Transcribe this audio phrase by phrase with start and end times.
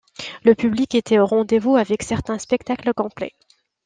[0.43, 3.33] Le public était au rendez-vous avec certains spectacles complets.